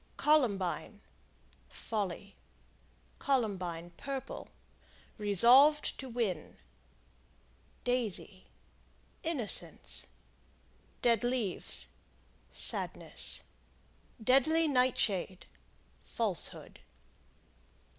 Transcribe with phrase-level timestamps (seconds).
[0.17, 0.99] Columbine
[1.69, 2.35] Folly.
[3.19, 4.49] Columbine, Purple
[5.19, 6.57] Resolved to win.
[7.83, 8.45] Daisy
[9.21, 10.07] Innocence.
[11.03, 11.89] Dead Leaves
[12.51, 13.43] Sadness.
[14.23, 15.45] Deadly Nightshade
[16.01, 16.79] Falsehood.